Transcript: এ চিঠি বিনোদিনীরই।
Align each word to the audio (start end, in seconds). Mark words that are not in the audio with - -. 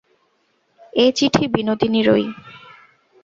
এ 0.93 1.05
চিঠি 1.17 1.45
বিনোদিনীরই। 1.53 2.25